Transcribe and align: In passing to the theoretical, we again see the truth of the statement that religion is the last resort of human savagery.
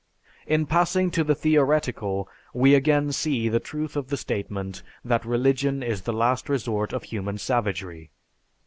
In 0.47 0.65
passing 0.65 1.11
to 1.11 1.23
the 1.23 1.35
theoretical, 1.35 2.27
we 2.55 2.73
again 2.73 3.11
see 3.11 3.49
the 3.49 3.59
truth 3.59 3.95
of 3.95 4.07
the 4.07 4.17
statement 4.17 4.81
that 5.05 5.23
religion 5.25 5.83
is 5.83 6.01
the 6.01 6.11
last 6.11 6.49
resort 6.49 6.91
of 6.91 7.03
human 7.03 7.37
savagery. 7.37 8.09